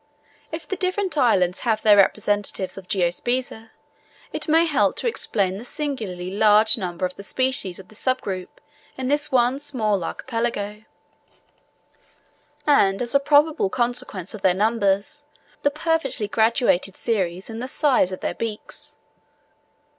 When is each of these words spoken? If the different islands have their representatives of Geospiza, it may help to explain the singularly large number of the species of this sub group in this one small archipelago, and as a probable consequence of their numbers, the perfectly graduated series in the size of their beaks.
If 0.51 0.67
the 0.67 0.75
different 0.75 1.15
islands 1.15 1.59
have 1.59 1.83
their 1.83 1.95
representatives 1.97 2.75
of 2.75 2.87
Geospiza, 2.87 3.69
it 4.33 4.47
may 4.47 4.65
help 4.65 4.95
to 4.95 5.07
explain 5.07 5.59
the 5.59 5.63
singularly 5.63 6.31
large 6.31 6.75
number 6.75 7.05
of 7.05 7.13
the 7.17 7.21
species 7.23 7.77
of 7.77 7.87
this 7.87 7.99
sub 7.99 8.19
group 8.19 8.59
in 8.97 9.09
this 9.09 9.31
one 9.31 9.59
small 9.59 10.03
archipelago, 10.03 10.85
and 12.65 12.99
as 12.99 13.13
a 13.13 13.19
probable 13.19 13.69
consequence 13.69 14.33
of 14.33 14.41
their 14.41 14.55
numbers, 14.55 15.23
the 15.61 15.69
perfectly 15.69 16.27
graduated 16.27 16.97
series 16.97 17.47
in 17.47 17.59
the 17.59 17.67
size 17.67 18.11
of 18.11 18.21
their 18.21 18.33
beaks. 18.33 18.97